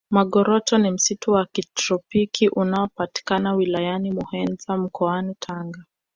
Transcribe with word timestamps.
magoroto 0.09 0.77
ni 0.77 0.91
msitu 0.91 1.31
wa 1.31 1.45
kitropiki 1.45 2.49
unapopatikana 2.49 3.53
wilayani 3.53 4.11
muheza 4.11 4.77
mkoani 4.77 5.35
tanga 5.39 5.85